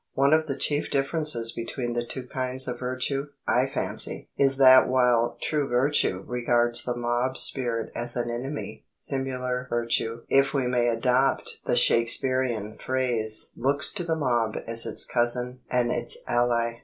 One 0.15 0.33
of 0.33 0.47
the 0.47 0.55
chief 0.57 0.89
differences 0.89 1.51
between 1.51 1.93
the 1.93 2.03
two 2.03 2.23
kinds 2.25 2.67
of 2.67 2.79
virtue, 2.79 3.27
I 3.47 3.67
fancy, 3.67 4.29
is 4.35 4.57
that 4.57 4.87
while 4.87 5.37
true 5.43 5.67
virtue 5.69 6.23
regards 6.25 6.81
the 6.83 6.97
mob 6.97 7.37
spirit 7.37 7.91
as 7.93 8.15
an 8.15 8.31
enemy, 8.31 8.87
simular 8.99 9.69
virtue 9.69 10.23
(if 10.27 10.55
we 10.55 10.65
may 10.65 10.87
adopt 10.87 11.59
the 11.67 11.75
Shakespearean 11.75 12.79
phrase) 12.79 13.51
looks 13.55 13.93
to 13.93 14.03
the 14.03 14.15
mob 14.15 14.55
as 14.65 14.87
its 14.87 15.05
cousin 15.05 15.59
and 15.69 15.91
its 15.91 16.17
ally. 16.27 16.79